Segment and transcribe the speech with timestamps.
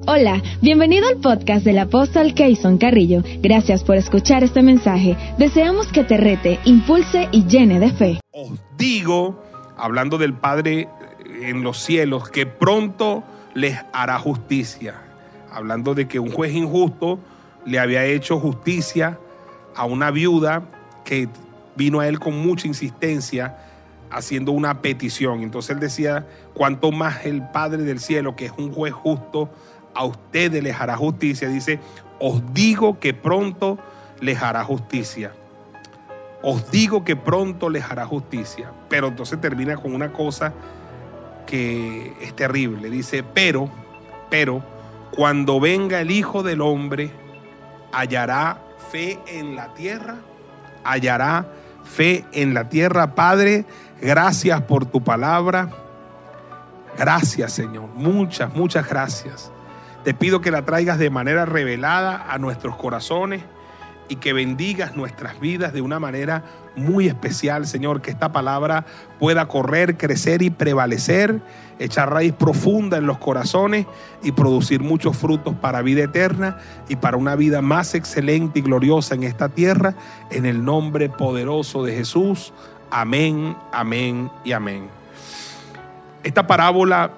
[0.00, 3.22] Hola, bienvenido al podcast del apóstol Keyson Carrillo.
[3.42, 5.18] Gracias por escuchar este mensaje.
[5.36, 8.20] Deseamos que te rete, impulse y llene de fe.
[8.32, 9.44] Os digo,
[9.76, 10.88] hablando del Padre
[11.42, 14.94] en los cielos, que pronto les hará justicia.
[15.52, 17.18] Hablando de que un juez injusto
[17.66, 19.18] le había hecho justicia
[19.76, 20.62] a una viuda
[21.04, 21.28] que
[21.76, 23.58] vino a él con mucha insistencia
[24.12, 25.40] haciendo una petición.
[25.42, 29.50] Entonces él decía, cuanto más el Padre del cielo, que es un juez justo,
[29.94, 31.48] a ustedes les hará justicia.
[31.48, 31.80] Dice,
[32.18, 33.78] os digo que pronto
[34.20, 35.32] les hará justicia.
[36.42, 38.70] Os digo que pronto les hará justicia.
[38.88, 40.52] Pero entonces termina con una cosa
[41.46, 42.90] que es terrible.
[42.90, 43.68] Dice, pero,
[44.30, 44.62] pero,
[45.14, 47.10] cuando venga el Hijo del Hombre,
[47.92, 48.58] hallará
[48.90, 50.16] fe en la tierra,
[50.84, 51.46] hallará
[51.84, 53.14] fe en la tierra.
[53.14, 53.64] Padre,
[54.00, 55.70] gracias por tu palabra.
[56.98, 57.88] Gracias, Señor.
[57.94, 59.52] Muchas, muchas gracias.
[60.04, 63.42] Te pido que la traigas de manera revelada a nuestros corazones
[64.08, 66.42] y que bendigas nuestras vidas de una manera
[66.74, 68.84] muy especial, Señor, que esta palabra
[69.20, 71.40] pueda correr, crecer y prevalecer,
[71.78, 73.86] echar raíz profunda en los corazones
[74.22, 79.14] y producir muchos frutos para vida eterna y para una vida más excelente y gloriosa
[79.14, 79.94] en esta tierra,
[80.30, 82.52] en el nombre poderoso de Jesús.
[82.90, 84.88] Amén, amén y amén.
[86.24, 87.12] Esta parábola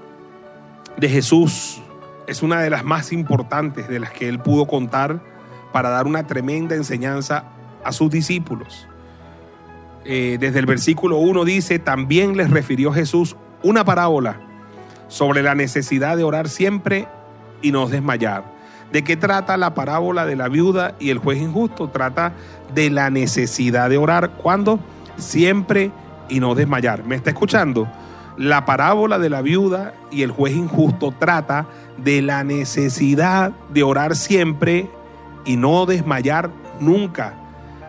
[0.97, 1.81] de Jesús
[2.27, 5.21] es una de las más importantes de las que él pudo contar
[5.73, 7.45] para dar una tremenda enseñanza
[7.85, 8.87] a sus discípulos.
[10.05, 14.41] Eh, desde el versículo 1 dice, también les refirió Jesús una parábola
[15.09, 17.09] sobre la necesidad de orar siempre
[17.63, 18.45] y no desmayar.
[18.93, 21.89] ¿De qué trata la parábola de la viuda y el juez injusto?
[21.89, 22.33] Trata
[22.75, 24.31] de la necesidad de orar.
[24.33, 24.79] ¿Cuándo?
[25.17, 25.91] Siempre
[26.29, 27.05] y no desmayar.
[27.05, 27.89] ¿Me está escuchando?
[28.37, 31.67] La parábola de la viuda y el juez injusto trata
[31.99, 34.89] de la necesidad de orar siempre
[35.45, 36.51] y no desmayar
[36.81, 37.35] nunca.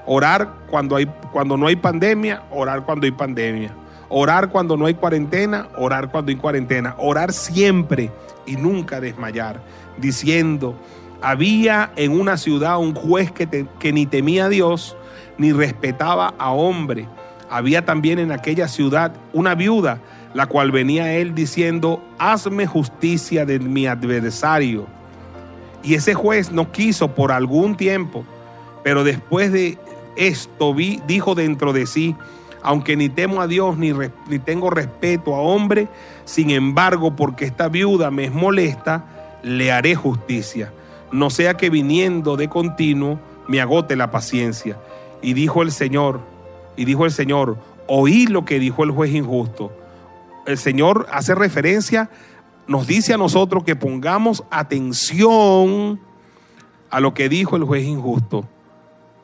[0.05, 3.71] Orar cuando, hay, cuando no hay pandemia, orar cuando hay pandemia.
[4.07, 6.95] Orar cuando no hay cuarentena, orar cuando hay cuarentena.
[6.97, 8.11] Orar siempre
[8.45, 9.61] y nunca desmayar.
[9.97, 10.75] Diciendo,
[11.21, 14.95] había en una ciudad un juez que, que ni temía a Dios
[15.37, 17.07] ni respetaba a hombre.
[17.49, 19.99] Había también en aquella ciudad una viuda
[20.35, 24.85] la cual venía él diciendo, hazme justicia de mi adversario.
[25.81, 28.25] Y ese juez no quiso por algún tiempo,
[28.83, 29.77] pero después de
[30.17, 32.17] esto vi, dijo dentro de sí,
[32.61, 33.93] aunque ni temo a Dios ni,
[34.27, 35.87] ni tengo respeto a hombre,
[36.25, 39.05] sin embargo, porque esta viuda me es molesta,
[39.41, 40.73] le haré justicia,
[41.13, 44.77] no sea que viniendo de continuo me agote la paciencia.
[45.21, 46.19] Y dijo el Señor,
[46.75, 47.57] y dijo el Señor,
[47.87, 49.71] oí lo que dijo el juez injusto
[50.45, 52.09] el Señor hace referencia,
[52.67, 55.99] nos dice a nosotros que pongamos atención
[56.89, 58.47] a lo que dijo el juez injusto.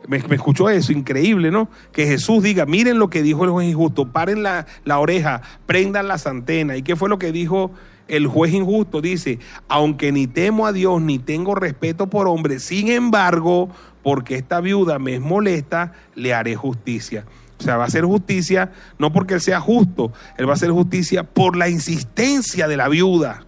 [0.07, 1.69] Me, escuchó eso, increíble, ¿no?
[1.91, 6.07] Que Jesús diga, miren lo que dijo el juez injusto, paren la, la oreja, prendan
[6.07, 6.77] las antenas.
[6.77, 7.71] ¿Y qué fue lo que dijo
[8.07, 8.99] el juez injusto?
[8.99, 13.69] Dice, aunque ni temo a Dios ni tengo respeto por hombre, sin embargo,
[14.01, 17.25] porque esta viuda me es molesta, le haré justicia.
[17.61, 20.71] O sea, va a hacer justicia no porque él sea justo, él va a hacer
[20.71, 23.45] justicia por la insistencia de la viuda.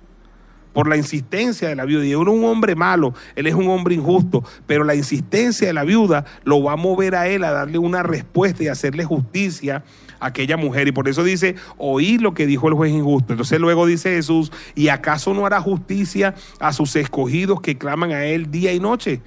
[0.72, 2.06] Por la insistencia de la viuda.
[2.06, 5.84] Y es un hombre malo, él es un hombre injusto, pero la insistencia de la
[5.84, 9.84] viuda lo va a mover a él a darle una respuesta y hacerle justicia
[10.20, 10.88] a aquella mujer.
[10.88, 13.34] Y por eso dice, oír lo que dijo el juez injusto.
[13.34, 18.26] Entonces luego dice Jesús, ¿y acaso no hará justicia a sus escogidos que claman a
[18.26, 19.22] él día y noche?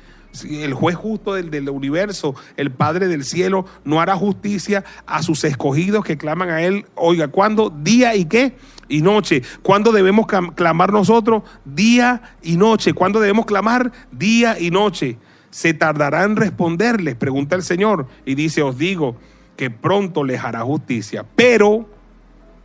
[0.45, 6.05] El juez justo del, universo, el Padre del cielo, no hará justicia a sus escogidos
[6.05, 6.87] que claman a Él.
[6.95, 7.71] Oiga, ¿cuándo?
[7.71, 8.57] Día y qué?
[8.89, 9.43] Y noche.
[9.63, 11.43] ¿Cuándo debemos clamar nosotros?
[11.65, 12.93] Día y noche.
[12.93, 13.93] ¿Cuándo debemos clamar?
[14.13, 15.19] Día y noche.
[15.51, 17.15] ¿Se tardará en responderles?
[17.17, 18.07] Pregunta el Señor.
[18.25, 19.17] Y dice, os digo
[19.57, 21.25] que pronto les hará justicia.
[21.35, 21.89] Pero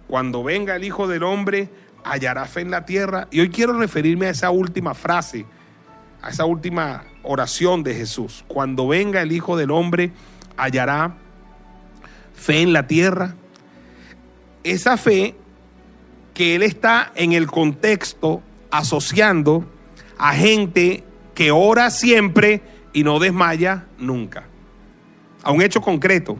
[0.07, 1.69] cuando venga el Hijo del Hombre,
[2.03, 3.27] hallará fe en la tierra.
[3.31, 5.45] Y hoy quiero referirme a esa última frase,
[6.21, 8.43] a esa última oración de Jesús.
[8.47, 10.11] Cuando venga el Hijo del Hombre,
[10.57, 11.17] hallará
[12.33, 13.35] fe en la tierra.
[14.63, 15.35] Esa fe
[16.33, 19.65] que Él está en el contexto asociando
[20.17, 21.03] a gente
[21.33, 22.61] que ora siempre
[22.93, 24.43] y no desmaya nunca.
[25.43, 26.37] A un hecho concreto.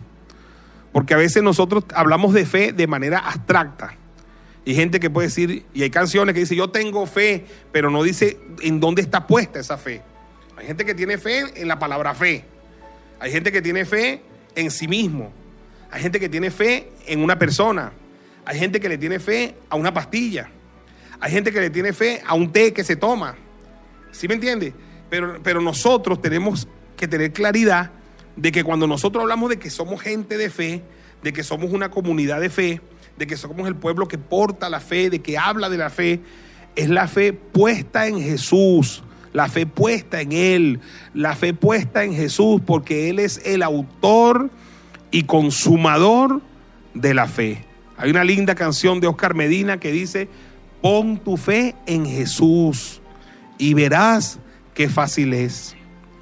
[0.91, 3.95] Porque a veces nosotros hablamos de fe de manera abstracta.
[4.65, 8.03] Y gente que puede decir, y hay canciones que dicen, yo tengo fe, pero no
[8.03, 10.01] dice en dónde está puesta esa fe.
[10.61, 12.45] Hay gente que tiene fe en la palabra fe.
[13.19, 14.21] Hay gente que tiene fe
[14.53, 15.33] en sí mismo.
[15.89, 17.91] Hay gente que tiene fe en una persona.
[18.45, 20.51] Hay gente que le tiene fe a una pastilla.
[21.19, 23.35] Hay gente que le tiene fe a un té que se toma.
[24.11, 24.71] ¿Sí me entiende?
[25.09, 27.89] Pero, pero nosotros tenemos que tener claridad
[28.35, 30.83] de que cuando nosotros hablamos de que somos gente de fe,
[31.23, 32.81] de que somos una comunidad de fe,
[33.17, 36.19] de que somos el pueblo que porta la fe, de que habla de la fe,
[36.75, 40.79] es la fe puesta en Jesús, la fe puesta en Él,
[41.13, 44.49] la fe puesta en Jesús, porque Él es el autor
[45.11, 46.41] y consumador
[46.93, 47.65] de la fe.
[47.97, 50.27] Hay una linda canción de Oscar Medina que dice,
[50.81, 53.01] pon tu fe en Jesús
[53.57, 54.39] y verás
[54.73, 55.75] qué fácil es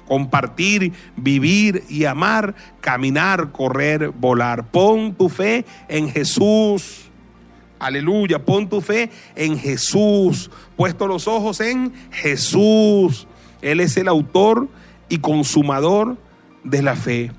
[0.06, 4.68] compartir, vivir y amar, caminar, correr, volar.
[4.68, 7.09] Pon tu fe en Jesús.
[7.80, 10.50] Aleluya, pon tu fe en Jesús.
[10.76, 13.26] Puesto los ojos en Jesús.
[13.62, 14.68] Él es el autor
[15.08, 16.16] y consumador
[16.62, 17.32] de la fe.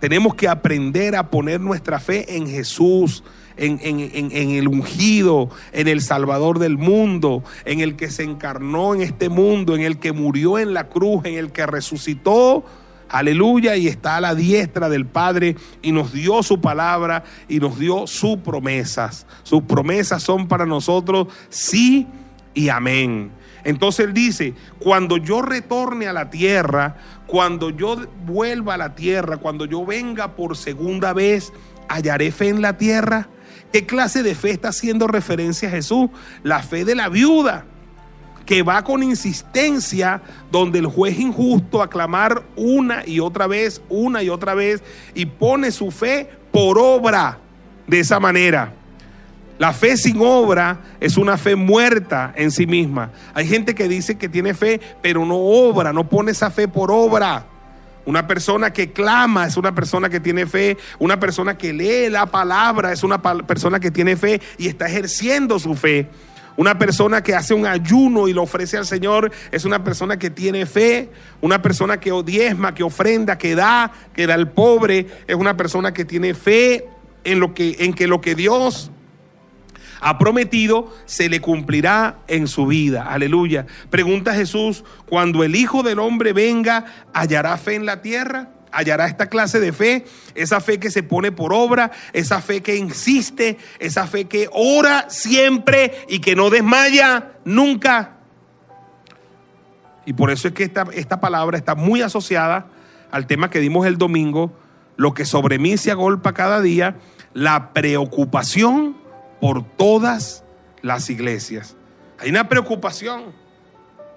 [0.00, 3.22] Tenemos que aprender a poner nuestra fe en Jesús
[3.56, 9.28] en, el ungido, en el Salvador del mundo, en el que se encarnó en este
[9.28, 12.64] mundo, en el que murió en la cruz, en el que resucitó.
[13.12, 17.78] Aleluya, y está a la diestra del Padre y nos dio su palabra y nos
[17.78, 19.26] dio sus promesas.
[19.42, 22.06] Sus promesas son para nosotros sí
[22.54, 23.30] y amén.
[23.64, 29.36] Entonces él dice, cuando yo retorne a la tierra, cuando yo vuelva a la tierra,
[29.36, 31.52] cuando yo venga por segunda vez,
[31.88, 33.28] hallaré fe en la tierra.
[33.74, 36.08] ¿Qué clase de fe está haciendo referencia a Jesús?
[36.42, 37.66] La fe de la viuda,
[38.52, 40.20] que va con insistencia
[40.50, 44.82] donde el juez injusto a clamar una y otra vez, una y otra vez,
[45.14, 47.38] y pone su fe por obra
[47.86, 48.74] de esa manera.
[49.58, 53.10] La fe sin obra es una fe muerta en sí misma.
[53.32, 56.90] Hay gente que dice que tiene fe, pero no obra, no pone esa fe por
[56.92, 57.46] obra.
[58.04, 60.76] Una persona que clama es una persona que tiene fe.
[60.98, 65.58] Una persona que lee la palabra es una persona que tiene fe y está ejerciendo
[65.58, 66.06] su fe.
[66.56, 70.30] Una persona que hace un ayuno y lo ofrece al Señor es una persona que
[70.30, 71.10] tiene fe.
[71.40, 75.92] Una persona que diezma, que ofrenda, que da, que da al pobre, es una persona
[75.94, 76.86] que tiene fe
[77.24, 78.90] en, lo que, en que lo que Dios
[80.00, 83.04] ha prometido, se le cumplirá en su vida.
[83.04, 83.66] Aleluya.
[83.88, 86.84] Pregunta Jesús, cuando el Hijo del Hombre venga,
[87.14, 88.50] ¿hallará fe en la tierra?
[88.72, 90.04] Hallará esta clase de fe,
[90.34, 95.08] esa fe que se pone por obra, esa fe que insiste, esa fe que ora
[95.08, 98.16] siempre y que no desmaya nunca.
[100.04, 102.66] Y por eso es que esta, esta palabra está muy asociada
[103.10, 104.52] al tema que dimos el domingo,
[104.96, 106.96] lo que sobre mí se agolpa cada día,
[107.34, 108.96] la preocupación
[109.40, 110.44] por todas
[110.80, 111.76] las iglesias.
[112.18, 113.32] Hay una preocupación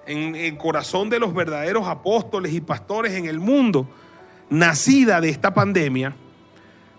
[0.06, 3.88] en el corazón de los verdaderos apóstoles y pastores en el mundo,
[4.50, 6.14] nacida de esta pandemia,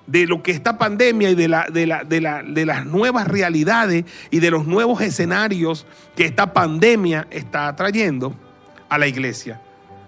[0.08, 4.40] de lo que esta pandemia y de, la, de, la, de, las nuevas realidades y
[4.40, 5.86] de los nuevos escenarios
[6.16, 8.34] que esta pandemia está trayendo
[8.90, 9.62] a la iglesia.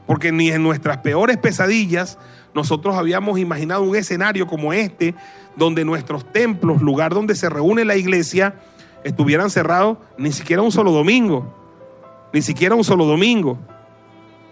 [0.08, 2.18] Porque ni en nuestras peores pesadillas
[2.54, 5.14] nosotros habíamos imaginado un escenario como este,
[5.56, 8.56] donde nuestros templos, lugar donde se reúne la iglesia,
[9.04, 11.54] estuvieran cerrados ni siquiera un solo domingo,
[12.34, 13.60] ni siquiera un solo domingo,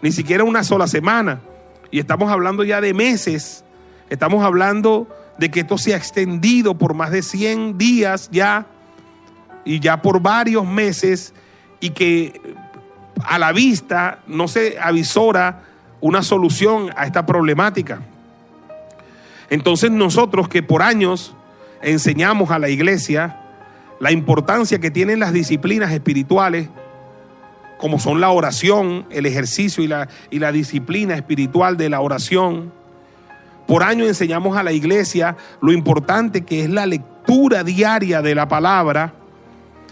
[0.02, 1.42] ni siquiera una sola semana.
[1.92, 3.64] Y estamos hablando ya de meses,
[4.10, 5.08] estamos hablando
[5.38, 8.66] de que esto se ha extendido por más de 100 días ya,
[9.64, 11.34] y ya por varios meses,
[11.80, 12.42] y que
[13.24, 15.64] a la vista no se avisora
[16.02, 18.02] una solución a esta problemática.
[19.50, 21.34] Entonces nosotros que por años
[21.82, 23.42] enseñamos a la iglesia
[24.00, 26.70] la importancia que tienen las disciplinas espirituales,
[27.78, 32.72] como son la oración, el ejercicio y la, y la disciplina espiritual de la oración,
[33.68, 38.48] por años enseñamos a la iglesia lo importante que es la lectura diaria de la
[38.48, 39.14] palabra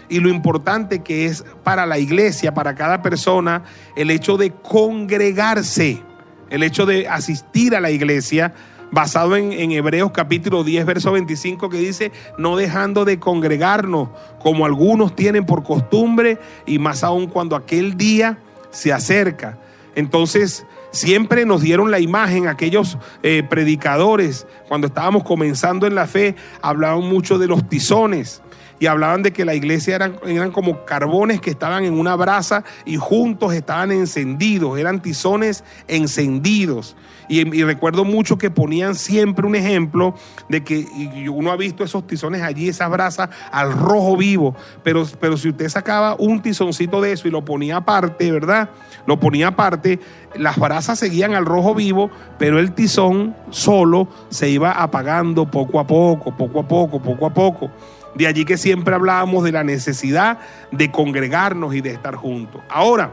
[0.08, 3.64] y lo importante que es para la iglesia, para cada persona,
[3.96, 6.02] el hecho de congregarse,
[6.48, 8.54] el hecho de asistir a la iglesia
[8.96, 15.14] basado en, Hebreos capítulo 10, verso 25, que dice, no dejando de congregarnos como algunos
[15.14, 18.38] tienen por costumbre, y más aún cuando aquel día
[18.70, 19.58] se acerca.
[19.94, 26.34] Entonces, siempre nos dieron la imagen, aquellos eh, predicadores, cuando estábamos comenzando en la fe,
[26.62, 28.40] hablaban mucho de los tizones
[28.78, 32.64] y hablaban de que la iglesia eran, eran como carbones que estaban en una brasa
[32.84, 36.96] y juntos estaban encendidos, eran tizones encendidos.
[37.28, 40.14] Y, recuerdo mucho que ponían siempre un ejemplo
[40.48, 40.86] de que
[41.28, 44.54] uno ha visto esos tizones allí, esas brasas al rojo vivo,
[44.84, 48.70] pero, pero si usted sacaba un tizoncito de eso y lo ponía aparte, ¿verdad?
[49.06, 49.98] Lo ponía aparte,
[50.36, 55.86] las brasas seguían al rojo vivo, pero el tizón solo se iba apagando poco a
[55.86, 57.70] poco, poco a poco, poco a poco.
[58.16, 60.38] De allí que siempre hablábamos de la necesidad
[60.72, 62.62] de congregarnos y de estar juntos.
[62.68, 63.12] Ahora,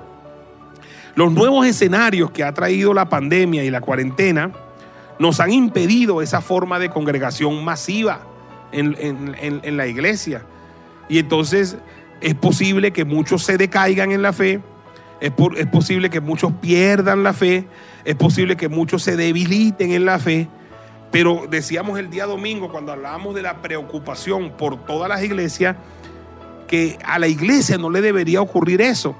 [1.15, 4.51] Los nuevos escenarios que ha traído la pandemia y la cuarentena
[5.19, 8.21] nos han impedido esa forma de congregación masiva
[8.71, 10.43] en, la iglesia.
[11.09, 11.77] Y entonces
[12.21, 14.61] es posible que muchos se decaigan en la fe,
[15.21, 17.67] es, es posible que muchos pierdan la fe,
[18.05, 20.47] es posible que muchos se debiliten en la fe.
[21.13, 25.75] Pero decíamos el día domingo, cuando hablábamos de la preocupación por todas las iglesias,
[26.67, 29.15] que a la iglesia no le debería ocurrir eso.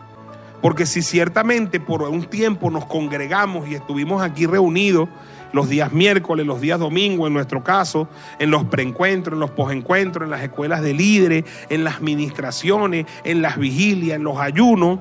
[0.59, 5.07] Porque si ciertamente por un tiempo nos congregamos y estuvimos aquí reunidos,
[5.51, 8.07] los días miércoles, los días domingos, en nuestro caso,
[8.39, 13.43] en los preencuentros, en los posencuentros, en las escuelas de líderes, en las ministraciones, en
[13.43, 14.97] las vigilias, en los ayunos.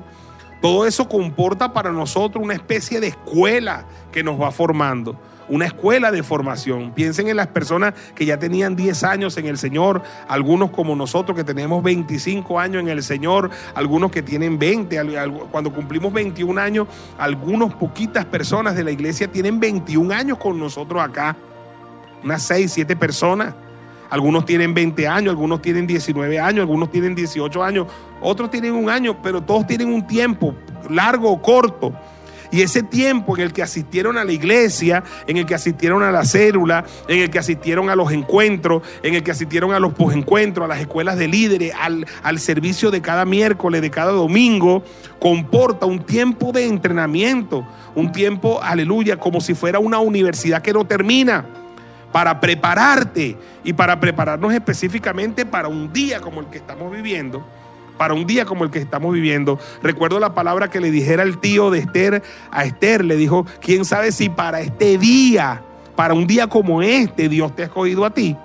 [0.62, 6.10] Todo eso comporta para nosotros una especie de escuela que nos va formando una escuela
[6.10, 6.92] de formación.
[6.92, 11.36] Piensen en las personas que ya tenían 10 años en el Señor, algunos como nosotros
[11.36, 14.98] que tenemos 25 años en el Señor, algunos que tienen 20,
[15.50, 16.88] cuando cumplimos 21 años,
[17.18, 21.36] algunos poquitas personas de la iglesia tienen 21 años con nosotros acá,
[22.24, 23.54] unas 6, 7 personas.
[24.12, 27.86] Algunos tienen 20 años, algunos tienen 19 años, algunos tienen 18 años,
[28.20, 30.54] otros tienen un año, pero todos tienen un tiempo,
[30.90, 31.94] largo o corto.
[32.50, 36.12] Y ese tiempo en el que asistieron a la iglesia, en el que asistieron a
[36.12, 39.94] la célula, en el que asistieron a los encuentros, en el que asistieron a los
[39.94, 44.84] posencuentros, a las escuelas de líderes, al, al servicio de cada miércoles, de cada domingo,
[45.20, 50.84] comporta un tiempo de entrenamiento, un tiempo, aleluya, como si fuera una universidad que no
[50.84, 51.46] termina
[52.12, 57.44] para prepararte y para prepararnos específicamente para un día como el que estamos viviendo
[58.02, 59.60] para un día como el que estamos viviendo.
[59.80, 63.84] Recuerdo la palabra que le dijera el tío de Esther a Esther, le dijo, quién
[63.84, 65.62] sabe si para este día,
[65.94, 68.36] para un día como este, Dios te ha escogido a ti.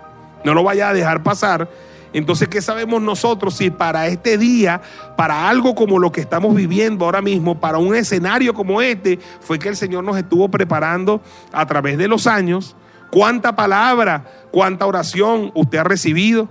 [0.44, 1.68] No lo vaya a dejar pasar.
[2.14, 4.82] Entonces, ¿qué sabemos nosotros si para este día,
[5.16, 9.60] para algo como lo que estamos viviendo ahora mismo, para un escenario como este, fue
[9.60, 11.22] que el Señor nos estuvo preparando
[11.52, 12.76] a través de los años?
[13.12, 16.50] ¿Cuánta palabra, cuánta oración usted ha recibido?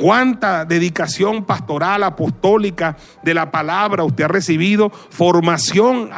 [0.00, 6.10] cuánta dedicación pastoral, apostólica de la palabra usted ha recibido, formación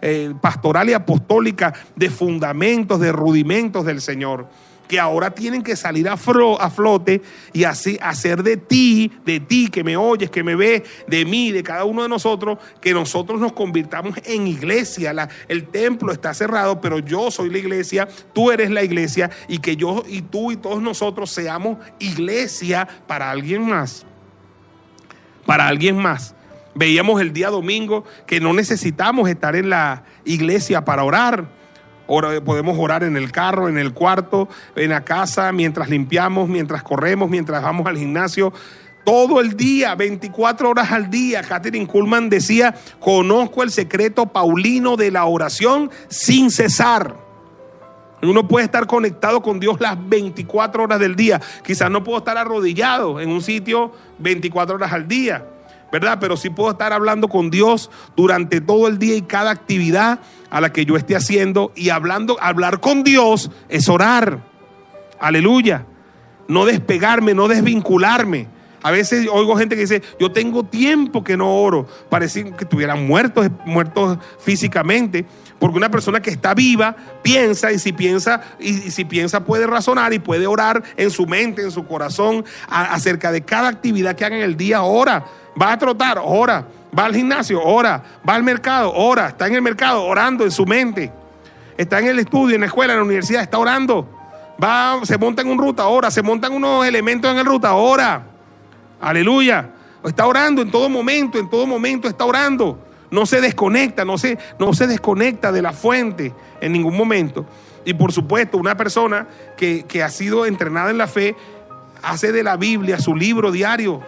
[0.00, 4.48] eh, pastoral y apostólica de fundamentos, de rudimentos del Señor
[4.90, 9.84] que ahora tienen que salir a, flote y así hacer de ti, de ti que
[9.84, 13.52] me oyes, que me ves, de mí, de cada uno de nosotros, que nosotros nos
[13.52, 15.28] convirtamos en iglesia.
[15.46, 19.76] el templo está cerrado, pero yo soy la iglesia, tú eres la iglesia y que
[19.76, 24.04] yo y tú y todos nosotros seamos iglesia para alguien más.
[25.46, 26.34] Para alguien más.
[26.74, 31.59] Veíamos el día domingo que no necesitamos estar en la iglesia para orar
[32.44, 37.30] podemos orar en el carro, en el cuarto, en la casa, mientras limpiamos, mientras corremos,
[37.30, 38.52] mientras vamos al gimnasio.
[39.04, 41.42] Todo el día, 24 horas al día.
[41.42, 47.16] Catherine Kuhlman decía, conozco el secreto paulino de la oración sin cesar.
[48.22, 51.40] Uno puede estar conectado con Dios las 24 horas del día.
[51.64, 55.46] Quizás no puedo estar arrodillado en un sitio 24 horas al día
[55.90, 56.18] ¿verdad?
[56.20, 60.60] Pero sí puedo estar hablando con Dios durante todo el día y cada actividad a
[60.60, 64.40] la que yo esté haciendo y hablando, hablar con Dios es orar.
[65.18, 65.86] Aleluya.
[66.48, 68.48] No despegarme, no desvincularme.
[68.82, 71.86] A veces oigo gente que dice, yo tengo tiempo que no oro.
[72.08, 75.26] Parece que estuvieran muertos, muertos físicamente.
[75.58, 80.14] Porque una persona que está viva piensa y si piensa, y, si piensa puede razonar
[80.14, 84.36] y puede orar en su mente, en su corazón, acerca de cada actividad que haga
[84.36, 85.26] en el día, ora.
[85.60, 86.66] Va a trotar, ora.
[86.96, 88.02] Va al gimnasio, ora.
[88.28, 89.28] Va al mercado, ora.
[89.28, 91.12] Está en el mercado, orando en su mente.
[91.76, 94.08] Está en el estudio, en la escuela, en la universidad, está orando.
[94.62, 96.10] Va, se monta en un ruta, ora.
[96.10, 98.22] Se montan unos elementos en el ruta, ora.
[99.00, 99.70] Aleluya.
[100.04, 102.78] Está orando en todo momento, en todo momento está orando.
[103.10, 107.46] No se desconecta, no se, no se desconecta de la fuente en ningún momento.
[107.84, 111.34] Y por supuesto, una persona que, que ha sido entrenada en la fe
[112.02, 114.00] hace de la Biblia su libro diario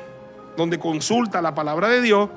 [0.57, 2.29] donde consulta la palabra de Dios,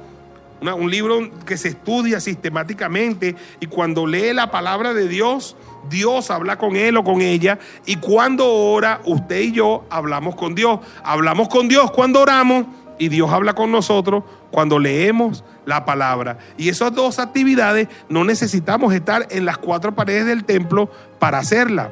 [0.61, 5.55] un libro que se estudia sistemáticamente y cuando lee la palabra de Dios,
[5.89, 10.55] Dios habla con él o con ella y cuando ora, usted y yo hablamos con
[10.55, 10.79] Dios.
[11.03, 12.65] Hablamos con Dios cuando oramos
[12.97, 16.37] y Dios habla con nosotros cuando leemos la palabra.
[16.57, 21.91] Y esas dos actividades no necesitamos estar en las cuatro paredes del templo para hacerla.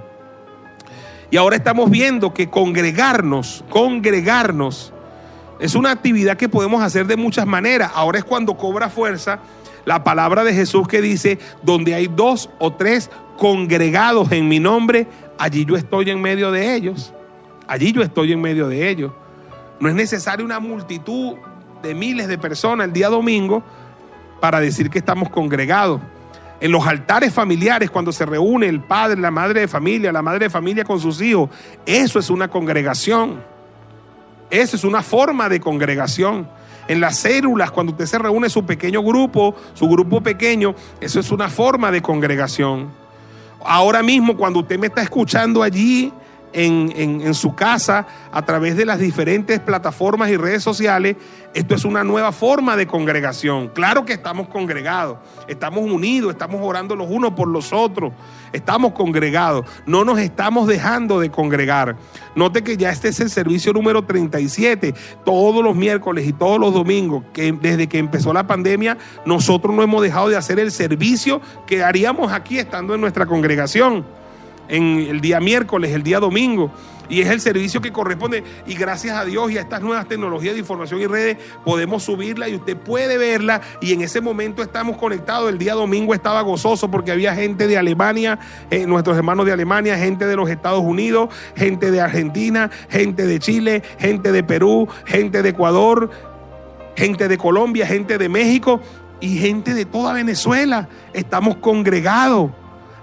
[1.29, 4.93] Y ahora estamos viendo que congregarnos, congregarnos,
[5.63, 7.89] es una actividad que podemos hacer de muchas maneras.
[7.95, 9.39] Ahora es cuando cobra fuerza
[9.85, 15.07] la palabra de Jesús que dice, donde hay dos o tres congregados en mi nombre,
[15.39, 17.13] allí yo estoy en medio de ellos.
[17.65, 19.13] Allí yo estoy en medio de ellos.
[19.79, 21.35] No es necesario una multitud
[21.81, 23.63] de miles de personas el día domingo
[24.41, 26.01] para decir que estamos congregados.
[26.59, 30.39] En los altares familiares, cuando se reúne el padre, la madre de familia, la madre
[30.39, 31.49] de familia con sus hijos,
[31.85, 33.52] eso es una congregación.
[34.53, 36.47] Eso es una forma de congregación.
[36.87, 41.31] En las células, cuando usted se reúne su pequeño grupo, su grupo pequeño, eso es
[41.31, 42.91] una forma de congregación.
[43.65, 46.13] Ahora mismo, cuando usted me está escuchando allí
[46.53, 51.17] en, su casa a través de las diferentes plataformas y redes sociales,
[51.53, 53.69] esto es una nueva forma de congregación.
[53.69, 55.17] Claro que estamos congregados,
[55.47, 58.13] estamos unidos, estamos orando los unos por los otros,
[58.53, 61.95] estamos congregados, no nos estamos dejando de congregar.
[62.35, 64.93] Note que ya este es el servicio número 37,
[65.23, 69.83] todos los miércoles y todos los domingos, que desde que empezó la pandemia, nosotros no
[69.83, 74.22] hemos dejado de hacer el servicio que haríamos aquí estando en nuestra congregación
[74.67, 76.71] en el día miércoles, el día domingo.
[77.09, 78.43] Y es el servicio que corresponde.
[78.65, 82.47] Y gracias a Dios y a estas nuevas tecnologías de información y redes podemos subirla
[82.47, 83.61] y usted puede verla.
[83.81, 85.49] Y en ese momento estamos conectados.
[85.49, 88.39] El día domingo estaba gozoso porque había gente de Alemania,
[88.71, 93.39] eh, nuestros hermanos de Alemania, gente de los Estados Unidos, gente de Argentina, gente de
[93.39, 96.09] Chile, gente de Perú, gente de Ecuador,
[96.95, 98.81] gente de Colombia, gente de México
[99.19, 100.87] y gente de toda Venezuela.
[101.13, 102.51] Estamos congregados.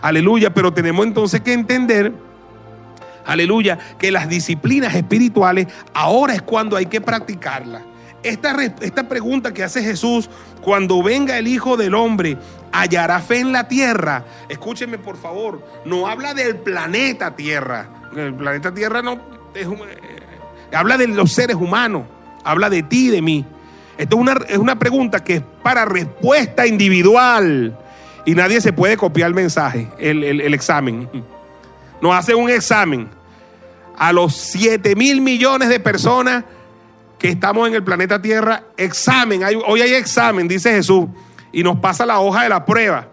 [0.02, 2.12] Aleluya, pero tenemos entonces que entender,
[3.26, 7.83] aleluya, que las disciplinas espirituales ahora es cuando hay que practicarlas.
[8.23, 10.28] Esta, esta pregunta que hace Jesús,
[10.61, 12.37] cuando venga el Hijo del Hombre,
[12.71, 14.25] ¿hallará fe en la tierra?
[14.49, 17.88] Escúcheme por favor, no habla del planeta Tierra.
[18.14, 19.21] El planeta Tierra no
[19.54, 19.66] eh,
[20.73, 22.04] habla de los seres humanos,
[22.45, 23.45] habla de ti y de mí.
[23.97, 27.76] Esto es una, es una pregunta que es para respuesta individual
[28.25, 31.09] y nadie se puede copiar el mensaje, el, examen.
[32.00, 33.09] Nos hace un examen
[33.97, 36.45] a los 7 mil millones de personas
[37.19, 38.62] que estamos en el planeta Tierra.
[38.77, 41.07] Examen, hoy hay examen, dice Jesús,
[41.53, 43.09] y nos pasa la hoja de la prueba,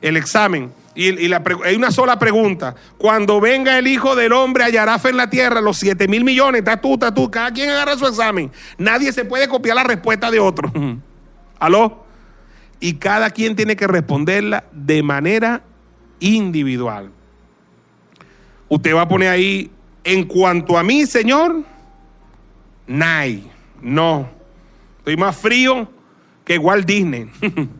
[0.00, 0.72] el examen.
[0.96, 1.32] Y,
[1.64, 2.76] hay una sola pregunta.
[2.98, 6.60] Cuando venga el Hijo del Hombre, hallará fe en la tierra, los 7 mil millones,
[6.60, 8.50] está tú, está tú, cada quien agarra su examen.
[8.78, 10.72] Nadie se puede copiar la respuesta de otro.
[11.58, 12.03] ¿Aló?
[12.84, 15.62] Y cada quien tiene que responderla de manera
[16.20, 17.10] individual.
[18.68, 19.70] Usted va a poner ahí,
[20.04, 21.62] en cuanto a mí, Señor,
[22.86, 24.28] nay, no.
[24.98, 25.88] Estoy más frío
[26.44, 27.30] que Walt Disney.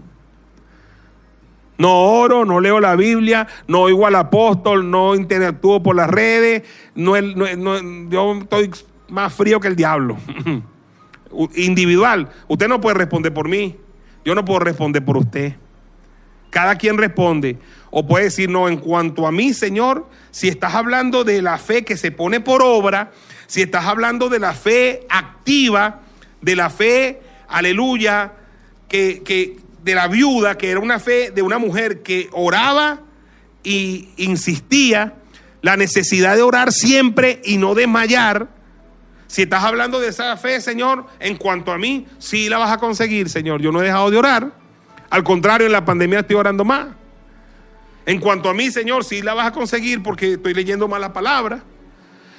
[1.76, 6.62] No oro, no leo la Biblia, no oigo al apóstol, no interactúo por las redes,
[6.94, 7.16] no,
[8.08, 8.70] yo estoy
[9.08, 10.16] más frío que el diablo.
[11.56, 13.76] Individual, usted no puede responder por mí.
[14.24, 15.54] Yo no puedo responder por usted.
[16.50, 17.58] Cada quien responde.
[17.90, 21.84] O puede decir, no, en cuanto a mí, Señor, si estás hablando de la fe
[21.84, 23.12] que se pone por obra,
[23.46, 26.00] si estás hablando de la fe activa,
[26.40, 28.32] de la fe, aleluya,
[28.88, 33.02] que, que de la viuda, que era una fe de una mujer que oraba
[33.62, 35.14] y insistía,
[35.62, 38.48] la necesidad de orar siempre y no desmayar,
[39.34, 42.78] si estás hablando de esa fe, Señor, en cuanto a mí, sí la vas a
[42.78, 43.60] conseguir, Señor.
[43.60, 44.52] Yo no he dejado de orar.
[45.10, 46.86] Al contrario, en la pandemia estoy orando más.
[48.06, 51.12] En cuanto a mí, Señor, sí la vas a conseguir porque estoy leyendo más la
[51.12, 51.64] palabra.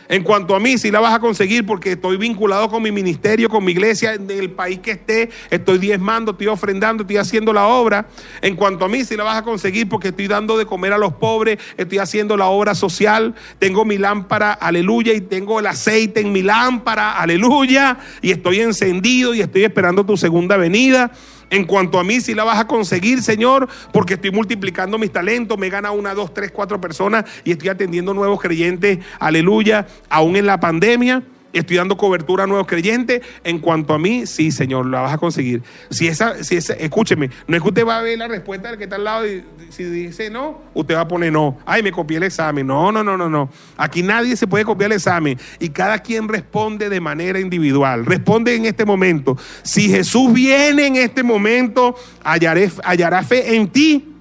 [0.07, 3.49] En cuanto a mí, si la vas a conseguir porque estoy vinculado con mi ministerio,
[3.49, 7.65] con mi iglesia, en el país que esté, estoy diezmando, estoy ofrendando, estoy haciendo la
[7.65, 8.07] obra.
[8.41, 10.97] En cuanto a mí, si la vas a conseguir porque estoy dando de comer a
[10.97, 16.21] los pobres, estoy haciendo la obra social, tengo mi lámpara, aleluya, y tengo el aceite
[16.21, 21.11] en mi lámpara, aleluya, y estoy encendido y estoy esperando tu segunda venida.
[21.49, 25.58] En cuanto a mí, si la vas a conseguir, Señor, porque estoy multiplicando mis talentos,
[25.58, 30.45] me gana una, dos, tres, cuatro personas y estoy atendiendo nuevos creyentes, aleluya, aún en
[30.45, 31.23] la pandemia.
[31.55, 33.21] Estoy dando cobertura a nuevos creyentes.
[33.45, 35.63] En cuanto a mí, sí, Señor, la vas a conseguir.
[35.89, 38.77] Si esa, si esa, escúcheme, no es que usted va a ver la respuesta del
[38.77, 41.57] que está al lado y si dice no, usted va a poner no.
[41.65, 42.67] Ay, me copié el examen.
[42.67, 43.49] No, no, no, no, no.
[43.77, 48.05] Aquí nadie se puede copiar el examen y cada quien responde de manera individual.
[48.05, 49.37] Responde en este momento.
[49.63, 54.13] Si Jesús viene en este momento, hallaré, hallará fe en ti.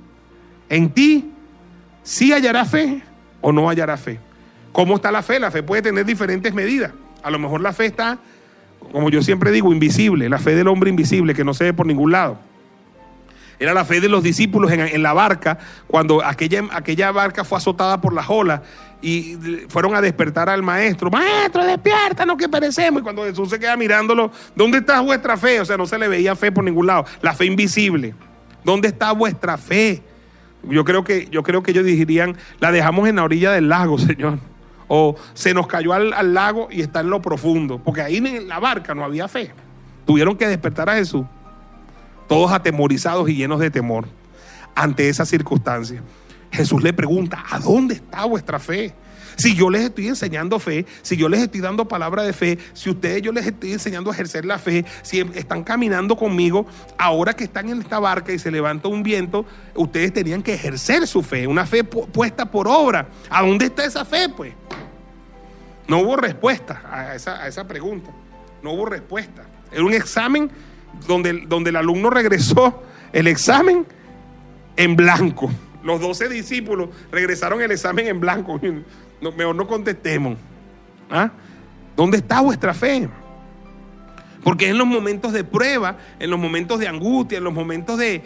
[0.68, 1.32] En ti,
[2.04, 3.02] sí hallará fe
[3.40, 4.20] o no hallará fe.
[4.72, 5.40] ¿Cómo está la fe?
[5.40, 6.92] La fe puede tener diferentes medidas.
[7.24, 8.18] A lo mejor la fe está,
[8.92, 11.86] como yo siempre digo, invisible, la fe del hombre invisible que no se ve por
[11.86, 12.38] ningún lado.
[13.58, 17.98] Era la fe de los discípulos en, la barca, cuando aquella, aquella barca fue azotada
[18.00, 18.60] por las olas
[19.00, 21.08] y fueron a despertar al maestro.
[21.10, 23.00] Maestro, despierta, no que perecemos.
[23.00, 25.60] Y cuando Jesús se queda mirándolo, ¿dónde está vuestra fe?
[25.60, 27.06] O sea, no se le veía fe por ningún lado.
[27.22, 28.14] La fe invisible.
[28.64, 30.02] ¿Dónde está vuestra fe?
[30.64, 33.98] Yo creo que, yo creo que ellos dirían, la dejamos en la orilla del lago,
[33.98, 34.38] Señor
[34.88, 38.58] o se nos cayó al, lago y está en lo profundo, porque ahí en la
[38.58, 39.52] barca no había fe.
[40.06, 41.24] Tuvieron que despertar a Jesús.
[42.28, 44.06] todos atemorizados y llenos de temor
[44.74, 46.02] ante esa circunstancia.
[46.50, 48.94] Jesús le pregunta, ¿a dónde está vuestra fe?
[49.36, 52.90] Si yo les estoy enseñando fe, si yo les estoy dando palabra de fe, si
[52.90, 56.66] ustedes yo les estoy enseñando a ejercer la fe, si están caminando conmigo,
[56.98, 59.44] ahora que están en esta barca y se levanta un viento,
[59.74, 63.08] ustedes tenían que ejercer su fe, una fe puesta por obra.
[63.30, 64.52] ¿A dónde está esa fe, pues?
[65.86, 68.10] No hubo respuesta a esa, a esa pregunta.
[68.62, 69.44] No hubo respuesta.
[69.70, 70.50] Era un examen
[71.06, 73.86] donde, donde el alumno regresó el examen
[74.76, 75.50] en blanco.
[75.82, 78.58] Los doce discípulos regresaron el examen en blanco.
[79.32, 80.36] Mejor no contestemos.
[81.10, 81.30] ¿Ah?
[81.96, 83.08] ¿Dónde está vuestra fe?
[84.42, 88.22] Porque en los momentos de prueba, en los momentos de angustia, en los momentos de,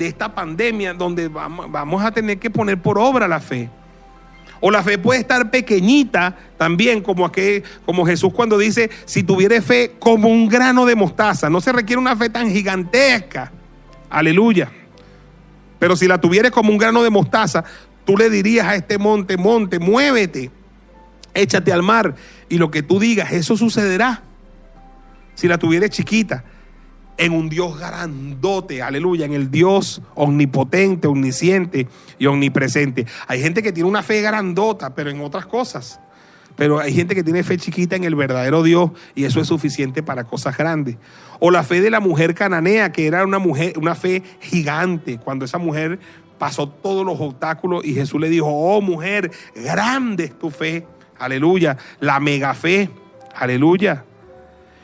[0.00, 3.70] esta pandemia, donde vamos, vamos, a tener que poner por obra la fe.
[4.60, 9.60] O la fe puede estar pequeñita también, como, aquel, como Jesús cuando dice, si tuviere
[9.60, 11.50] fe como un grano de mostaza.
[11.50, 13.52] No se requiere una fe tan gigantesca.
[14.08, 14.70] Aleluya.
[15.78, 17.64] Pero si la tuvieres como un grano de mostaza,
[18.04, 20.50] tú le dirías a este monte, monte, muévete,
[21.34, 22.14] échate al mar.
[22.48, 24.22] Y lo que tú digas, eso sucederá.
[25.34, 26.44] Si la tuvieres chiquita,
[27.16, 31.88] en un Dios grandote, aleluya, en el Dios omnipotente, omnisciente
[32.18, 33.06] y omnipresente.
[33.26, 36.00] Hay gente que tiene una fe grandota, pero en otras cosas.
[36.56, 40.02] Pero hay gente que tiene fe chiquita en el verdadero Dios y eso es suficiente
[40.02, 40.96] para cosas grandes.
[41.38, 45.44] O la fe de la mujer cananea, que era una mujer, una fe gigante, cuando
[45.44, 45.98] esa mujer
[46.42, 50.84] pasó todos los obstáculos y Jesús le dijo, oh mujer, grande es tu fe,
[51.16, 52.90] aleluya, la mega fe,
[53.32, 54.04] aleluya.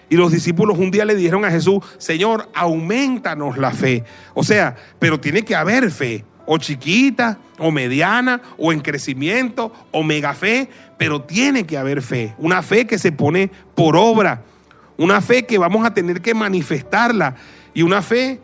[0.09, 4.05] Y los discípulos un día le dijeron a Jesús, Señor, aumentanos la fe.
[4.35, 10.05] O sea, pero tiene que haber fe o chiquita, o mediana, o en crecimiento, o
[10.05, 14.45] mega fe, pero tiene que haber fe, una fe que se pone por obra,
[14.97, 17.35] una fe que vamos a tener que manifestarla,
[17.75, 18.39] y una fe,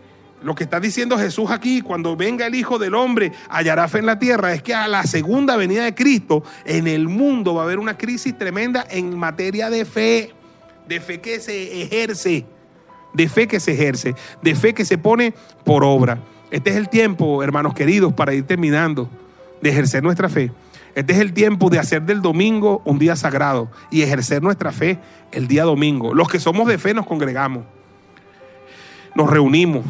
[0.44, 4.06] lo que está diciendo Jesús aquí, cuando venga el Hijo del Hombre, hallará fe en
[4.06, 7.64] la tierra, es que a la segunda venida de Cristo, en el mundo va a
[7.64, 10.32] haber una crisis tremenda en materia de fe,
[10.86, 12.44] de fe que se ejerce,
[13.14, 15.32] de fe que se ejerce, de fe que se pone
[15.64, 16.18] por obra.
[16.50, 19.08] Este es el tiempo, hermanos queridos, para ir terminando
[19.62, 20.52] de ejercer nuestra fe.
[20.94, 24.98] Este es el tiempo de hacer del domingo un día sagrado y ejercer nuestra fe
[25.32, 26.12] el día domingo.
[26.12, 27.64] Los que somos de fe nos congregamos,
[29.14, 29.84] nos reunimos,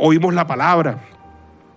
[0.00, 1.04] oímos la palabra,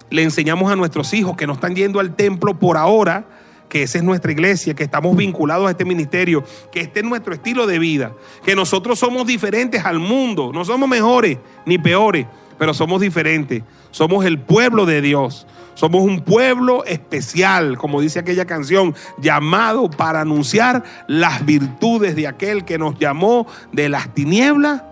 [0.09, 3.25] le enseñamos a nuestros hijos que no están yendo al templo por ahora,
[3.69, 7.33] que esa es nuestra iglesia, que estamos vinculados a este ministerio, que este es nuestro
[7.33, 8.13] estilo de vida,
[8.45, 13.63] que nosotros somos diferentes al mundo, no somos mejores ni peores, pero somos diferentes.
[13.91, 15.47] Somos el pueblo de Dios.
[15.75, 22.63] Somos un pueblo especial, como dice aquella canción, llamado para anunciar las virtudes de aquel
[22.63, 24.83] que nos llamó de las tinieblas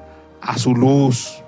[0.41, 1.40] a su luz.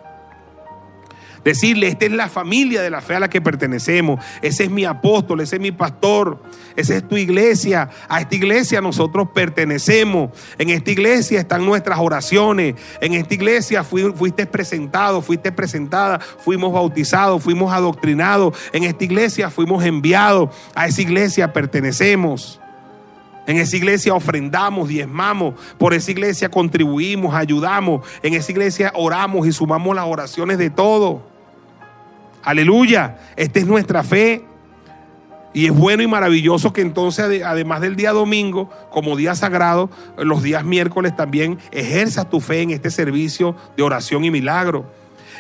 [1.44, 4.24] Decirle, esta es la familia de la fe a la que pertenecemos.
[4.42, 6.42] Ese es mi apóstol, ese es mi pastor,
[6.78, 7.90] esa es tu iglesia.
[8.08, 10.32] A esta iglesia nosotros pertenecemos.
[10.58, 12.76] En esta iglesia están nuestras oraciones.
[13.02, 18.58] En esta iglesia fuiste presentado, fuiste presentada, fuimos bautizados, fuimos adoctrinados.
[18.72, 20.50] En esta iglesia fuimos enviados.
[20.76, 22.62] A esa iglesia pertenecemos.
[23.48, 25.56] En esa iglesia ofrendamos, diezmamos.
[25.78, 28.08] Por esa iglesia contribuimos, ayudamos.
[28.22, 31.33] En esa iglesia oramos y sumamos las oraciones de todo.
[32.44, 33.18] Aleluya.
[33.36, 34.44] Esta es nuestra fe.
[35.56, 40.42] Y es bueno y maravilloso que entonces, además del día domingo, como día sagrado, los
[40.42, 44.92] días miércoles también ejerzas tu fe en este servicio de oración y milagro.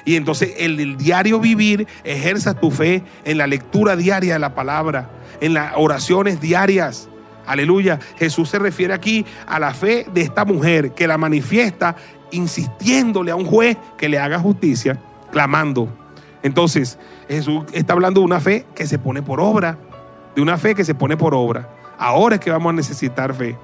[0.06, 4.54] Y entonces el, el diario vivir, ejerzas tu fe en la lectura diaria de la
[4.54, 5.10] palabra,
[5.42, 7.10] en las oraciones diarias.
[7.48, 8.00] Aleluya.
[8.20, 11.96] Jesús se refiere aquí a la fe de esta mujer que la manifiesta
[12.30, 15.00] insistiéndole a un juez que le haga justicia,
[15.32, 16.03] clamando.
[16.44, 19.78] Entonces, Jesús está hablando de una fe que se pone por obra,
[20.36, 21.70] de una fe que se pone por obra.
[21.98, 23.58] Ahora es que vamos a necesitar fe.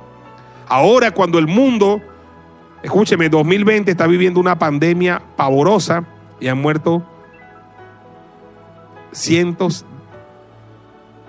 [0.67, 2.01] Ahora cuando el mundo,
[2.81, 6.05] escúcheme, 2020 está viviendo una pandemia pavorosa
[6.39, 7.03] y han muerto
[9.11, 9.85] cientos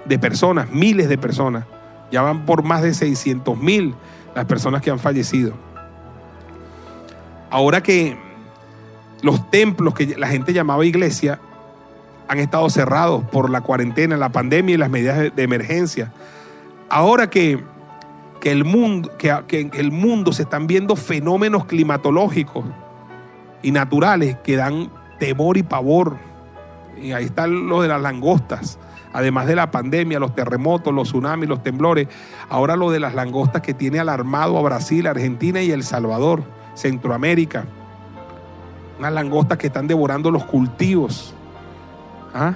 [0.04, 1.64] de personas, miles de personas.
[2.12, 3.94] Ya van por más de 600 mil
[4.34, 5.54] las personas que han fallecido.
[7.50, 8.16] Ahora que
[9.22, 11.40] los templos que la gente llamaba iglesia
[12.28, 16.12] han estado cerrados por la cuarentena, la pandemia y las medidas de, emergencia.
[16.88, 17.60] Ahora que,
[18.44, 22.64] el mundo, que, que en el mundo se están viendo fenómenos climatológicos
[23.62, 26.18] y naturales que dan temor y pavor.
[27.02, 28.78] Y ahí está lo de las langostas.
[29.12, 32.06] Además de la pandemia, los terremotos, los tsunamis, los temblores.
[32.48, 37.66] Ahora lo de las langostas que tiene alarmado a Brasil, Argentina y El Salvador, Centroamérica
[39.00, 41.32] unas langostas que están devorando los cultivos.
[42.34, 42.52] ¿Ah?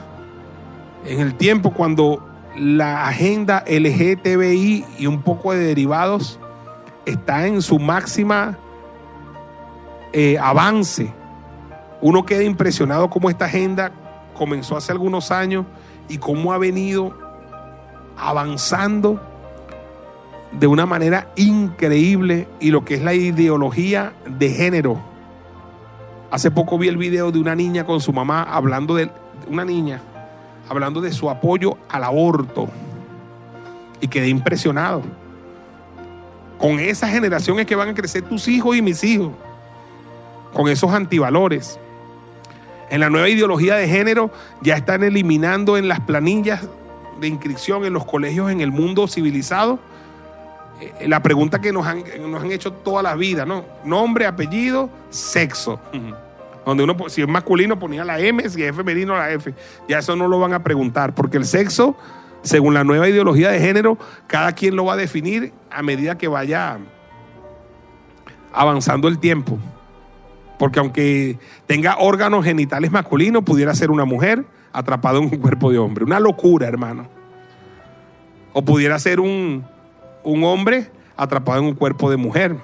[1.07, 2.23] En el tiempo cuando
[2.55, 6.39] la agenda LGTBI y un poco de derivados
[7.07, 8.59] está en su máxima
[10.13, 11.11] eh, avance.
[12.03, 13.91] Uno queda impresionado cómo esta agenda
[14.35, 15.65] comenzó hace algunos años
[16.11, 17.17] y cómo ha venido
[18.19, 19.19] avanzando
[20.53, 25.14] de una manera increíble y lo que es la ideología de género.
[26.35, 29.09] Hace poco vi el video de una niña con su mamá hablando de
[29.47, 30.03] una niña
[30.69, 32.69] hablando de su apoyo al aborto
[34.01, 35.03] y quedé impresionado.
[36.59, 39.31] Con esa generación es que van a crecer tus hijos y mis hijos,
[40.53, 41.79] con esos antivalores.
[42.91, 46.67] En la nueva ideología de género ya están eliminando en las planillas
[47.21, 49.79] de inscripción en los colegios en el mundo civilizado
[50.81, 53.65] eh, la pregunta que nos han, nos han hecho toda la vida, ¿no?
[53.85, 55.79] Nombre, apellido, sexo.
[56.65, 59.55] Donde uno, si es masculino, ponía la M, si es femenino, la F.
[59.89, 61.97] Ya eso no lo van a preguntar, porque el sexo,
[62.43, 66.29] según la nueva ideología de género, cada quien lo va a definir a medida que
[66.29, 66.79] vaya
[68.53, 69.59] avanzando el tiempo.
[70.59, 75.79] Porque aunque tenga órganos genitales masculinos, pudiera ser una mujer atrapada en un cuerpo de
[75.79, 76.05] hombre.
[76.05, 77.09] Una locura, hermano.
[78.53, 79.65] O pudiera ser un,
[80.23, 82.57] un hombre atrapado en un cuerpo de mujer.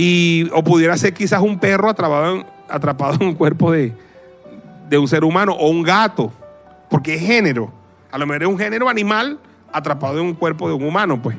[0.00, 3.92] Y, o pudiera ser quizás un perro atrapado en, atrapado en un cuerpo de,
[4.88, 6.32] de un ser humano o un gato,
[6.88, 7.72] porque es género.
[8.12, 9.40] A lo mejor es un género animal
[9.72, 11.36] atrapado en un cuerpo de un humano, pues.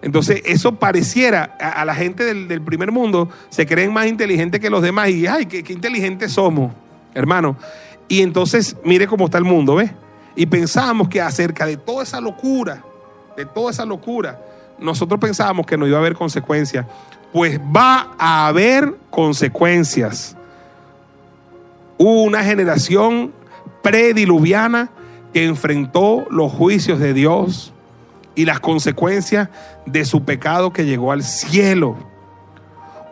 [0.00, 4.80] Entonces, eso pareciera a, la gente del, primer mundo, se creen más inteligentes que los
[4.80, 6.72] demás y, ay, qué, inteligentes somos,
[7.12, 7.58] hermano.
[8.08, 9.90] Y entonces, mire cómo está el mundo, ¿ves?
[10.34, 12.82] Y pensábamos que acerca de toda esa locura,
[13.36, 14.40] de toda esa locura,
[14.78, 16.86] nosotros pensábamos que no iba a haber consecuencias.
[17.32, 20.36] Pues va a haber consecuencias.
[21.98, 23.32] Hubo una generación
[23.82, 24.90] prediluviana
[25.32, 27.72] que enfrentó los juicios de Dios
[28.34, 29.48] y las consecuencias
[29.86, 31.96] de su pecado que llegó al cielo.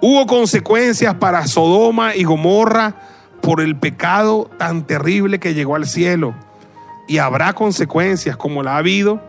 [0.00, 2.94] Hubo consecuencias para Sodoma y Gomorra
[3.40, 6.34] por el pecado tan terrible que llegó al cielo.
[7.06, 9.20] Y habrá consecuencias como la ha habido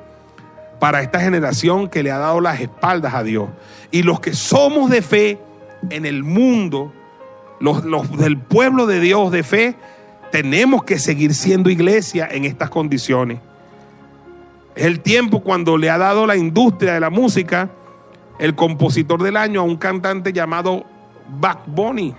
[0.79, 3.49] para esta generación que le ha dado las espaldas a Dios.
[3.91, 5.39] Y los que somos de fe
[5.89, 6.93] en el mundo,
[7.59, 7.83] los,
[8.17, 9.75] del pueblo de Dios de fe,
[10.31, 13.39] tenemos que seguir siendo iglesia en estas condiciones.
[14.75, 17.69] Es el tiempo cuando le ha dado la industria de la música
[18.39, 20.85] el compositor del año a un cantante llamado
[21.39, 22.15] Back Bunny.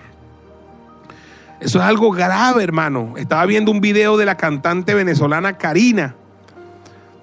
[1.60, 3.14] Eso es algo grave, hermano.
[3.16, 6.16] Estaba viendo un video de la cantante venezolana Karina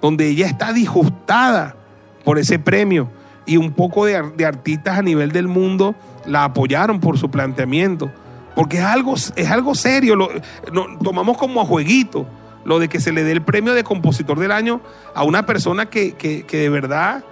[0.00, 1.76] donde ella está disgustada
[2.24, 3.10] por ese premio
[3.46, 5.94] y un poco de, artistas a nivel del mundo
[6.26, 8.12] la apoyaron por su planteamiento.
[8.54, 10.28] Porque es algo, es algo serio, lo,
[11.02, 12.26] tomamos como a jueguito
[12.64, 14.82] lo de que se le dé el premio de compositor del año
[15.14, 17.24] a una persona que, que, que de verdad,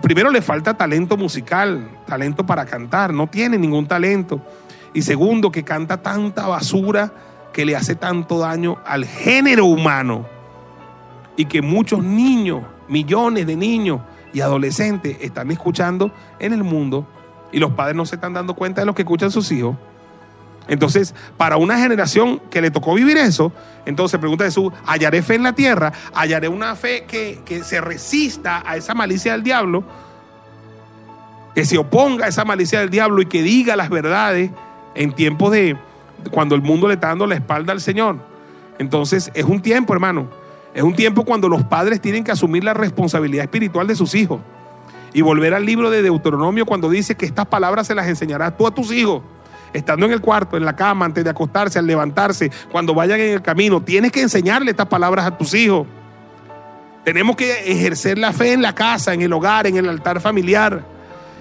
[0.00, 4.40] primero le falta talento musical, talento para cantar, no tiene ningún talento.
[4.94, 7.12] Y segundo, que canta tanta basura
[7.52, 10.26] que le hace tanto daño al género humano
[11.36, 14.00] y que muchos niños, millones de niños
[14.32, 17.06] y adolescentes están escuchando en el mundo
[17.52, 19.76] y los padres no se están dando cuenta de lo que escuchan sus hijos.
[20.68, 23.52] Entonces, para una generación que le tocó vivir eso,
[23.84, 25.92] entonces pregunta Jesús, ¿hallaré fe en la tierra?
[26.14, 29.82] ¿Hallaré una fe que, que se resista a esa malicia del diablo?
[31.54, 34.50] Que se oponga a esa malicia del diablo y que diga las verdades
[34.94, 35.76] en tiempos de
[36.30, 38.16] cuando el mundo le está dando la espalda al Señor.
[38.78, 40.28] Entonces, es un tiempo, hermano,
[40.74, 44.40] es un tiempo cuando los padres tienen que asumir la responsabilidad espiritual de sus hijos.
[45.12, 48.66] Y volver al libro de Deuteronomio cuando dice que estas palabras se las enseñarás tú
[48.66, 49.22] a tus hijos.
[49.74, 53.34] Estando en el cuarto, en la cama, antes de acostarse, al levantarse, cuando vayan en
[53.34, 53.82] el camino.
[53.82, 55.86] Tienes que enseñarle estas palabras a tus hijos.
[57.04, 60.82] Tenemos que ejercer la fe en la casa, en el hogar, en el altar familiar.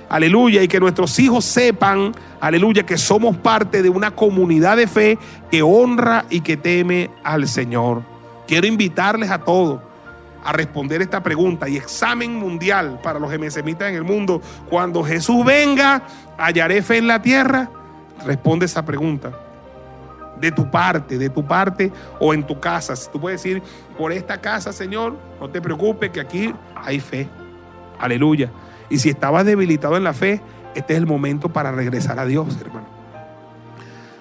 [0.09, 0.61] Aleluya.
[0.61, 5.17] Y que nuestros hijos sepan, aleluya, que somos parte de una comunidad de fe
[5.49, 8.10] que honra y que teme al Señor.
[8.51, 9.79] Quiero invitarles a todos
[10.43, 14.41] a responder esta pregunta y examen mundial para los MSMitas en el mundo.
[14.69, 16.03] Cuando Jesús venga,
[16.37, 17.71] hallaré fe en la tierra.
[18.25, 19.31] Responde esa pregunta.
[20.37, 22.93] De tu parte, de tu parte o en tu casa.
[22.97, 23.63] Si tú puedes decir,
[23.97, 27.29] por esta casa, Señor, no te preocupes que aquí hay fe.
[27.99, 28.51] Aleluya.
[28.89, 30.41] Y si estabas debilitado en la fe,
[30.75, 33.00] este es el momento para regresar a Dios, hermano.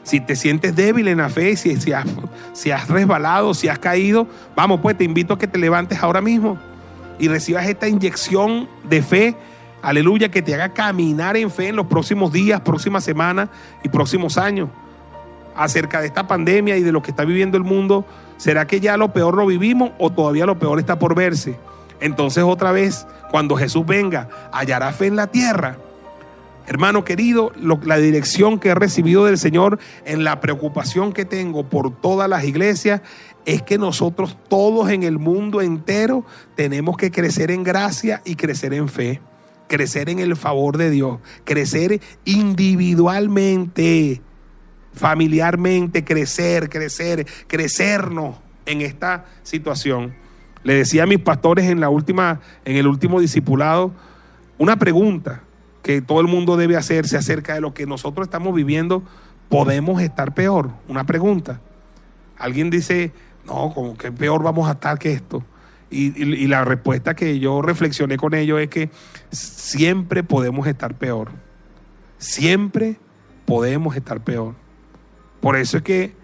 [0.02, 2.06] Si te sientes débil en la fe, si, si, has,
[2.52, 6.20] si has resbalado, si has caído, vamos pues, te invito a que te levantes ahora
[6.20, 6.58] mismo
[7.18, 9.36] y recibas esta inyección de fe
[9.82, 13.48] aleluya, que te haga caminar en fe en los próximos días, próximas semanas
[13.82, 14.68] y próximos años
[15.56, 18.06] acerca de esta pandemia y de lo que está viviendo el mundo.
[18.36, 21.58] ¿Será que ya lo peor lo vivimos o todavía lo peor está por verse?
[22.00, 25.76] Entonces otra vez, cuando Jesús venga, hallará fe en la tierra.
[26.66, 27.52] Hermano querido,
[27.84, 32.44] la dirección que he recibido del Señor en la preocupación que tengo por todas las
[32.44, 33.00] iglesias
[33.44, 38.72] es que nosotros todos en el mundo entero tenemos que crecer en gracia y crecer
[38.74, 39.20] en fe,
[39.68, 44.20] crecer en el favor de Dios, crecer individualmente,
[44.92, 50.14] familiarmente, crecer, crecer, crecernos en esta situación.
[50.62, 53.92] Le decía a mis pastores en la última en el último discipulado
[54.58, 55.42] una pregunta
[55.82, 59.02] que todo el mundo debe hacerse acerca de lo que nosotros estamos viviendo,
[59.48, 60.70] podemos estar peor.
[60.88, 61.60] Una pregunta.
[62.38, 63.12] Alguien dice,
[63.46, 65.44] no, como que peor vamos a estar que esto.
[65.92, 68.90] Y, la respuesta que yo reflexioné con ellos es que
[69.32, 71.32] siempre podemos estar peor.
[72.18, 72.96] Siempre
[73.44, 74.54] podemos estar peor.
[75.40, 76.14] Por eso es que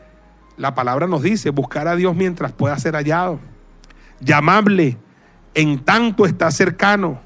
[0.57, 3.41] la palabra nos dice, buscar a Dios mientras pueda ser hallado.
[4.21, 4.99] Llamarle
[5.55, 7.21] en tanto está cercano.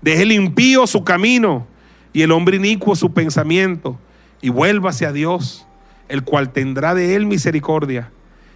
[0.00, 1.66] Deje el impío su camino
[2.12, 3.98] y el hombre inicuo su pensamiento
[4.40, 5.66] y vuélvase a Dios,
[6.08, 8.10] el cual tendrá de él misericordia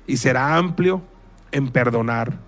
[0.06, 1.02] y será amplio
[1.52, 2.38] en perdonar.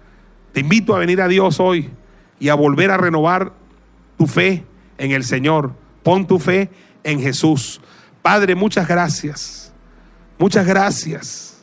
[0.52, 1.90] Te invito a venir a Dios hoy
[2.38, 3.52] y a volver a renovar
[4.18, 4.64] tu fe
[4.98, 5.72] en el Señor.
[6.02, 6.70] Pon tu fe
[7.04, 7.80] en Jesús.
[8.20, 9.72] Padre, muchas gracias.
[10.38, 11.58] Muchas gracias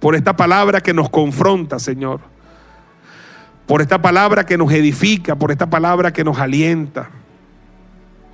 [0.00, 2.20] por esta palabra que nos confronta, Señor.
[3.66, 7.10] Por esta palabra que nos edifica, por esta palabra que nos alienta.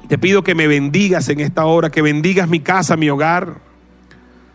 [0.08, 3.72] Te pido que me bendigas en esta hora, que bendigas mi casa, mi hogar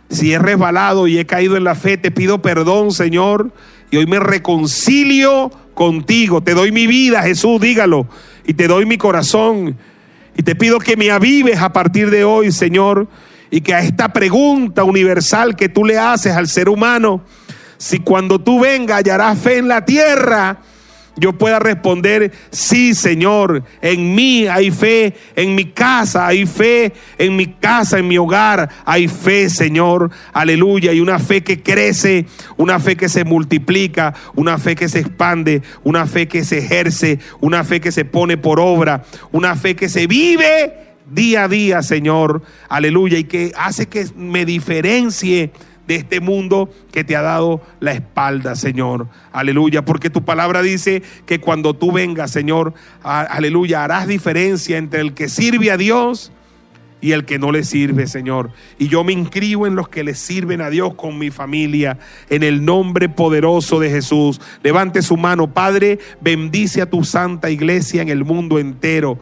[0.10, 3.52] si he resbalado y he caído en la fe, te pido perdón, Señor.
[3.92, 6.42] Y hoy me reconcilio contigo.
[6.42, 8.08] Te doy mi vida, Jesús, dígalo.
[8.46, 9.78] Y te doy mi corazón.
[10.36, 13.08] Y te pido que me avives a partir de hoy, Señor.
[13.50, 17.22] Y que a esta pregunta universal que tú le haces al ser humano,
[17.78, 20.60] si cuando tú vengas hallarás fe en la tierra,
[21.18, 27.36] yo pueda responder, sí Señor, en mí hay fe, en mi casa hay fe, en
[27.36, 32.80] mi casa, en mi hogar hay fe Señor, aleluya, y una fe que crece, una
[32.80, 37.64] fe que se multiplica, una fe que se expande, una fe que se ejerce, una
[37.64, 42.44] fe que se pone por obra, una fe que se vive día a día Señor,
[42.70, 45.52] aleluya, y que hace que me diferencie
[45.88, 49.08] de este mundo que te ha dado la espalda, Señor.
[49.32, 55.14] Aleluya, porque tu palabra dice que cuando tú vengas, Señor, aleluya, harás diferencia entre el
[55.14, 56.32] que sirve a Dios
[57.00, 58.52] y el que no le sirve, Señor.
[58.78, 62.44] Y yo me inscribo en los que le sirven a Dios con mi familia, en
[62.44, 64.42] el nombre poderoso de Jesús.
[64.64, 69.20] Levante su mano, Padre, bendice a tu santa iglesia en el mundo entero.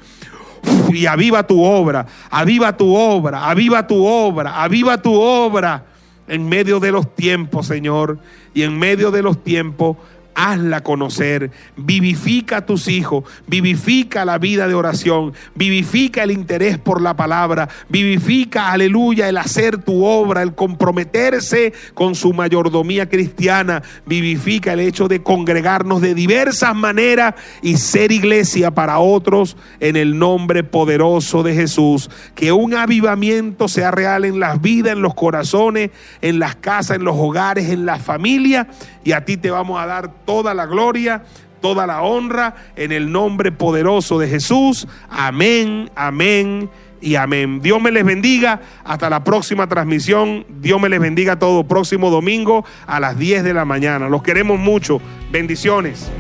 [0.92, 5.86] y aviva tu obra, aviva tu obra, aviva tu obra, aviva tu obra
[6.28, 8.18] en medio de los tiempos, Señor,
[8.54, 9.98] y en medio de los tiempos
[10.36, 17.02] hazla conocer, vivifica a tus hijos, vivifica la vida de oración, vivifica el interés por
[17.02, 24.74] la palabra, vivifica, aleluya, el hacer tu obra, el comprometerse con su mayordomía cristiana, vivifica
[24.74, 30.64] el hecho de congregarnos de diversas maneras y ser iglesia para otros en el nombre
[30.64, 32.10] poderoso de Jesús.
[32.36, 37.06] Que un avivamiento sea real en las vidas, en los corazones, en las casas, en
[37.06, 38.68] los hogares, en la familia.
[39.04, 41.24] Y a ti te vamos a dar toda la gloria,
[41.62, 44.88] toda la honra, en el nombre poderoso de Jesús.
[45.10, 46.70] Amén, amén
[47.02, 47.62] y amén.
[47.62, 48.62] Dios me les bendiga.
[48.84, 50.46] Hasta la próxima transmisión.
[50.60, 54.10] Dios me les bendiga todo próximo domingo a las 10 de la mañana.
[54.10, 55.00] Los queremos mucho.
[55.32, 56.12] Bendiciones.